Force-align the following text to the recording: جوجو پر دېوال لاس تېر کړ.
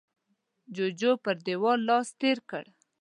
جوجو 0.75 1.11
پر 1.23 1.35
دېوال 1.45 1.79
لاس 1.87 2.07
تېر 2.19 2.37
کړ. 2.49 2.63